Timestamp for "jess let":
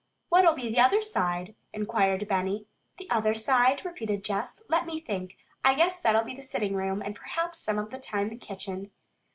4.23-4.87